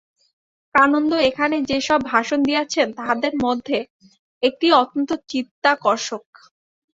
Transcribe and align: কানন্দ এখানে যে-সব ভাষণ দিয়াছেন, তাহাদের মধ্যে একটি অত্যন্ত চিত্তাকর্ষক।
কানন্দ 0.75 1.11
এখানে 1.29 1.57
যে-সব 1.69 1.99
ভাষণ 2.05 2.39
দিয়াছেন, 2.43 2.87
তাহাদের 2.97 3.33
মধ্যে 3.45 3.77
একটি 4.43 4.67
অত্যন্ত 4.73 5.09
চিত্তাকর্ষক। 5.29 6.25